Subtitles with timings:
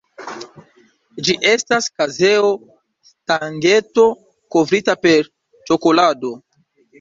[1.27, 4.07] Ĝi estas kazeo-stangeto
[4.57, 5.31] kovrita per
[5.71, 6.35] ĉokolado.